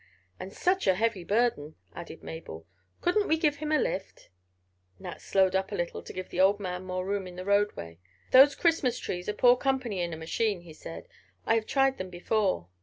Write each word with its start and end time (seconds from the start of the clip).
"And 0.39 0.51
such 0.51 0.87
a 0.87 0.95
heavy 0.95 1.23
burden," 1.23 1.75
added 1.93 2.23
Mabel. 2.23 2.65
"Couldn't 3.01 3.27
we 3.27 3.37
give 3.37 3.57
him 3.57 3.71
a 3.71 3.77
lift?" 3.77 4.31
Nat 4.97 5.21
slowed 5.21 5.55
up 5.55 5.71
a 5.71 5.75
little 5.75 6.01
to 6.01 6.11
give 6.11 6.29
the 6.29 6.39
old 6.39 6.59
man 6.59 6.85
more 6.85 7.05
room 7.05 7.27
in 7.27 7.35
the 7.35 7.45
roadway. 7.45 7.99
"Those 8.31 8.55
Christmas 8.55 8.97
trees 8.97 9.29
are 9.29 9.33
poor 9.33 9.55
company 9.55 10.01
in 10.01 10.11
a 10.11 10.17
machine," 10.17 10.61
he 10.61 10.73
said. 10.73 11.07
"I 11.45 11.53
have 11.53 11.67
tried 11.67 11.99
them 11.99 12.09
before." 12.09 12.69